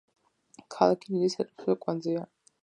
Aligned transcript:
ქალაქი 0.75 1.11
დიდი 1.17 1.29
სატრანსპორტო 1.35 1.77
კვანძია. 1.85 2.27